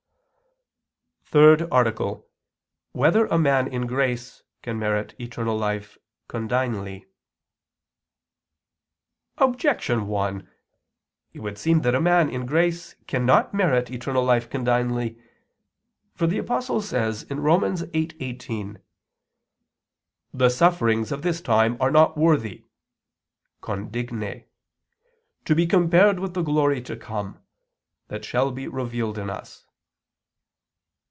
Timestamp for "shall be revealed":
28.25-29.17